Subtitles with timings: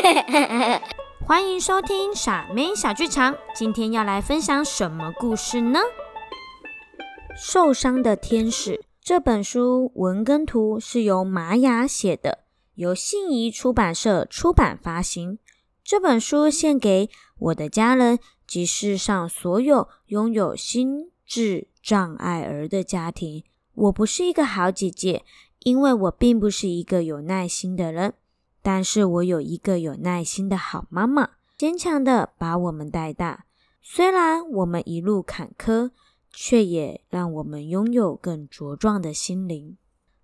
[1.26, 3.36] 欢迎收听傻妹小剧场。
[3.54, 5.78] 今天要来分享什么故事呢？
[7.36, 12.44] 受伤的天使这本书文跟图是由玛雅写的，
[12.76, 15.38] 由信宜出版社出版发行。
[15.84, 23.44] 这本书献给我的家人及世上所有拥有心智障碍儿的家庭。
[23.74, 25.24] 我不是一个好姐姐，
[25.60, 28.14] 因为我并不是一个有耐心的人。
[28.62, 33.46] 但是我有一个有耐心的好妈妈，坚强的把我们带大。
[33.82, 35.90] 虽然我们一路坎坷，
[36.30, 39.76] 却也让我们拥有更茁壮的心灵。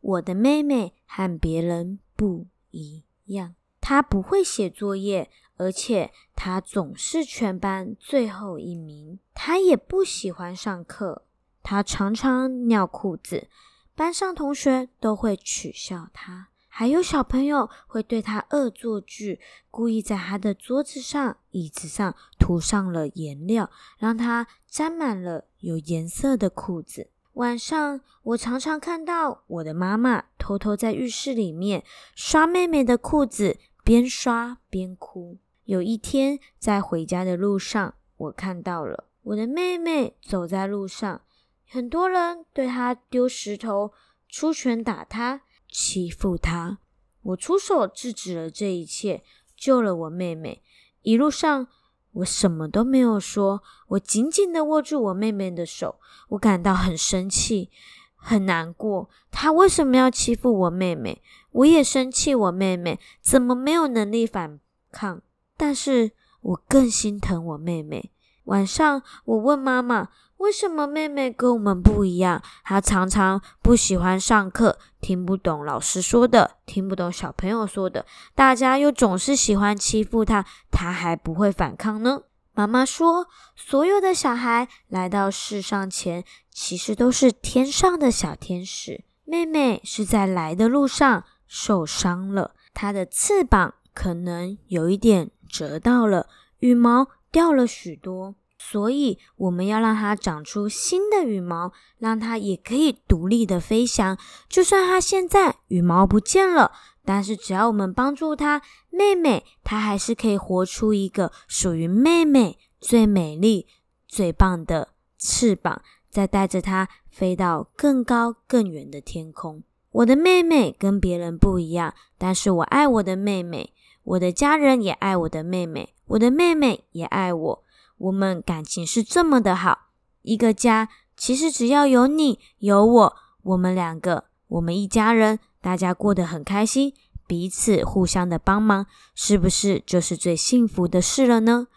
[0.00, 9.18] 我的妹妹和别人不一样，她不会写作业，而且她总是全班最后一名。
[9.34, 11.26] 她也不喜欢上课，
[11.62, 13.48] 她常常尿裤子，
[13.94, 16.48] 班上同学都会取笑她。
[16.74, 19.38] 还有小朋友会对他恶作剧，
[19.70, 27.10] 故意在他的桌子上、椅子上涂上了颜料，让他沾满了有颜色的裤子。
[27.34, 35.36] 晚上，我常常看到我的妈妈偷偷在浴室里面刷妹妹的裤子，边刷边哭。
[35.64, 41.20] 有一天，在回家的路上，我看到了我的妹妹走在路上，
[41.68, 43.92] 很多人对她丢石头、
[44.26, 45.42] 出拳打她。
[45.72, 46.78] 欺负他，
[47.22, 49.22] 我出手制止了这一切，
[49.56, 50.62] 救了我妹妹。
[51.00, 51.66] 一路上，
[52.12, 55.98] 我什么都没有说，我紧紧的握住我妹妹的手。
[56.28, 57.70] 我感到很生气，
[58.14, 59.08] 很难过。
[59.30, 61.22] 他为什么要欺负我妹妹？
[61.52, 64.60] 我也生气，我妹妹怎么没有能力反
[64.90, 65.22] 抗？
[65.56, 68.12] 但是我更心疼我妹妹。
[68.44, 70.10] 晚上，我问妈妈。
[70.42, 72.42] 为什么妹妹跟我们不一样？
[72.64, 78.04] 她常常不喜欢上课，听不懂老师说的，听不懂小朋友说的，
[78.34, 82.22] 大家又总是喜欢欺负她，她还不会反抗呢？
[82.54, 89.04] 妈妈说，所有的小孩来到世上前，其实都是天上的小天使。
[89.24, 96.26] 妹妹是在来的路上受伤了，她的翅膀可能有一点折到了，
[96.58, 98.34] 羽毛掉了许多。
[98.70, 104.16] 所以我们要让它长出新的羽毛，让它也可以独立的飞翔。
[104.48, 106.70] 就算它现在羽毛不见了，
[107.04, 113.66] 但是只要我们帮助它，妹妹它还是可以活出一个属于妹妹最美丽、
[114.06, 119.64] 最棒的翅膀，再带着它飞到更高更远的天空。
[119.90, 123.74] 我的妹妹跟别人不一样，但是我爱我的妹妹，
[124.04, 127.64] 我的家人也爱我的妹妹，我的妹妹也爱我。
[128.02, 129.90] 我们感情是这么的好，
[130.22, 136.92] 一个家其实只要有你有我，我们两个，我们一家人，大家过得很开心，
[137.28, 141.68] 彼此互相的帮忙，是不是就是最幸福的事了呢？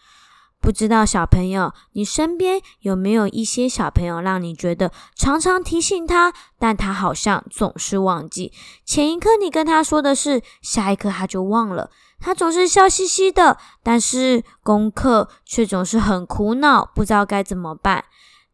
[0.66, 8.52] 不知道小朋友，你身边有没有一些小朋友，让你觉得常常提醒他，但他好像总是忘记。
[8.84, 11.92] 前一刻你跟他说的是，下一刻他就忘了。
[12.20, 18.06] 他总是笑嘻嘻的，但是功课却总是很苦恼，不知道该怎么办。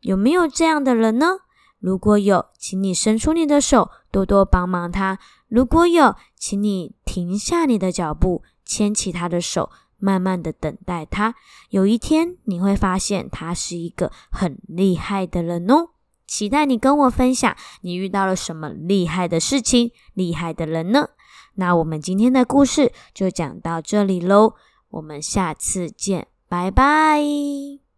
[0.02, 1.38] 有没有这样的人呢？
[1.80, 5.18] 如果有，请你伸出你的手，多多帮忙他。
[5.48, 9.70] 如果有，请你停下你的脚步，牵起他的手。
[10.02, 11.36] 慢慢的等待他，
[11.70, 15.92] 有一天你会发现他是一个很厉害的人哦。
[16.28, 21.10] 期待你跟我分享你遇到了什么厉害的事情、厉害的人呢？
[21.56, 24.54] 那我们今天的故事就讲到这里喽，
[24.90, 27.91] 我们下次见，拜拜。